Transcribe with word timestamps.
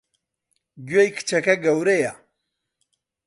گوێی 0.87 1.09
کچەکە 1.15 1.55
گەورەیە! 1.63 2.13